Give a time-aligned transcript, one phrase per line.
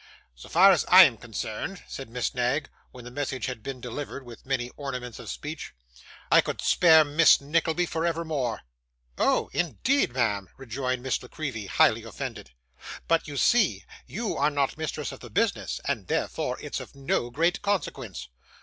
[0.33, 4.25] 'So far as I am concerned,' said Miss Knag, when the message had been delivered,
[4.25, 5.75] with many ornaments of speech;
[6.31, 8.61] 'I could spare Miss Nickleby for evermore.'
[9.19, 12.49] 'Oh, indeed, ma'am!' rejoined Miss La Creevy, highly offended.
[13.07, 17.29] 'But, you see, you are not mistress of the business, and therefore it's of no
[17.29, 18.27] great consequence.